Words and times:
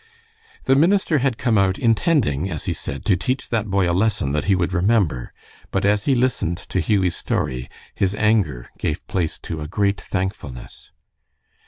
The 0.63 0.75
minister 0.75 1.19
had 1.19 1.37
come 1.37 1.59
out 1.59 1.77
intending, 1.77 2.49
as 2.49 2.65
he 2.65 2.73
said, 2.73 3.05
"to 3.05 3.15
teach 3.15 3.49
that 3.49 3.67
boy 3.67 3.87
a 3.87 3.93
lesson 3.93 4.31
that 4.31 4.45
he 4.45 4.55
would 4.55 4.73
remember," 4.73 5.31
but 5.69 5.85
as 5.85 6.05
he 6.05 6.15
listened 6.15 6.57
to 6.69 6.79
Hughie's 6.79 7.15
story, 7.15 7.69
his 7.93 8.15
anger 8.15 8.69
gave 8.79 9.05
place 9.05 9.37
to 9.43 9.61
a 9.61 9.67
great 9.67 10.01
thankfulness. 10.01 10.89